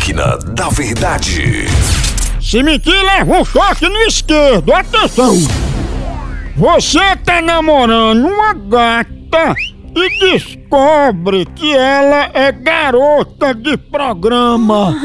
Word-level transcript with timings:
Máquina 0.00 0.38
da 0.54 0.70
Verdade. 0.70 1.66
Se 2.40 2.62
mentir, 2.62 3.04
leva 3.04 3.38
um 3.38 3.44
choque 3.44 3.86
no 3.86 3.98
esquerdo. 3.98 4.72
Atenção! 4.72 5.36
Você 6.56 7.16
tá 7.16 7.42
namorando 7.42 8.26
uma 8.26 8.54
gata 8.54 9.54
e 9.94 10.18
descobre 10.20 11.44
que 11.54 11.76
ela 11.76 12.30
é 12.32 12.50
garota 12.50 13.54
de 13.54 13.76
programa. 13.76 14.96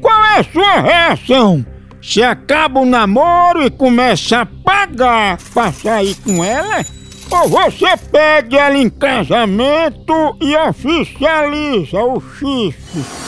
Qual 0.00 0.24
é 0.24 0.38
a 0.38 0.44
sua 0.44 0.80
reação? 0.80 1.66
Se 2.00 2.22
acaba 2.22 2.78
o 2.78 2.86
namoro 2.86 3.66
e 3.66 3.70
começa 3.70 4.42
a 4.42 4.46
pagar 4.46 5.38
pra 5.52 5.72
sair 5.72 6.14
com 6.24 6.44
ela? 6.44 6.84
Ou 7.32 7.48
você 7.48 7.96
pede 8.12 8.56
ela 8.56 8.78
em 8.78 8.88
casamento 8.88 10.36
e 10.40 10.54
oficializa 10.54 11.98
o 11.98 12.20
chifre? 12.20 13.25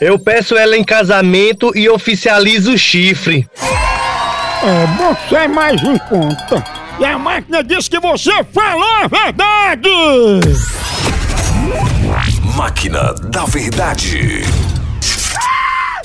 Eu 0.00 0.18
peço 0.18 0.56
ela 0.56 0.76
em 0.76 0.84
casamento 0.84 1.72
e 1.76 1.88
oficializo 1.88 2.72
o 2.72 2.78
chifre. 2.78 3.48
É, 4.62 4.86
você 4.96 5.36
é 5.36 5.48
mais 5.48 5.82
em 5.82 5.98
conta. 5.98 6.64
E 6.98 7.04
a 7.04 7.18
máquina 7.18 7.62
diz 7.62 7.88
que 7.88 7.98
você 7.98 8.32
falou 8.52 8.88
a 9.02 9.06
verdade! 9.06 9.88
Máquina 12.56 13.14
da 13.30 13.44
Verdade. 13.44 14.42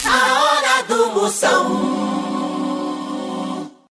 A 0.05 0.41
hora 0.41 0.83
do 0.87 1.13
Moção. 1.13 2.08